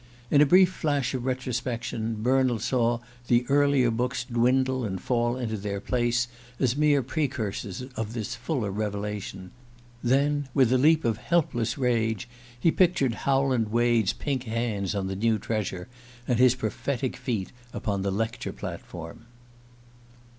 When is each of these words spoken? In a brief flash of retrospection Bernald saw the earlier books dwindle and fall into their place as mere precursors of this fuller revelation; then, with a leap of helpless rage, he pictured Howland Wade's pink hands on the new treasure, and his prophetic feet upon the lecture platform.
In 0.31 0.41
a 0.41 0.47
brief 0.47 0.73
flash 0.73 1.13
of 1.13 1.25
retrospection 1.25 2.23
Bernald 2.23 2.63
saw 2.63 3.01
the 3.27 3.45
earlier 3.49 3.91
books 3.91 4.25
dwindle 4.25 4.83
and 4.83 4.99
fall 4.99 5.37
into 5.37 5.57
their 5.57 5.79
place 5.79 6.27
as 6.59 6.75
mere 6.75 7.03
precursors 7.03 7.83
of 7.95 8.13
this 8.13 8.33
fuller 8.33 8.71
revelation; 8.71 9.51
then, 10.03 10.49
with 10.55 10.73
a 10.73 10.77
leap 10.79 11.05
of 11.05 11.17
helpless 11.19 11.77
rage, 11.77 12.27
he 12.59 12.71
pictured 12.71 13.13
Howland 13.13 13.69
Wade's 13.69 14.13
pink 14.13 14.45
hands 14.45 14.95
on 14.95 15.05
the 15.05 15.15
new 15.15 15.37
treasure, 15.37 15.87
and 16.27 16.39
his 16.39 16.55
prophetic 16.55 17.15
feet 17.15 17.51
upon 17.71 18.01
the 18.01 18.09
lecture 18.09 18.53
platform. 18.53 19.27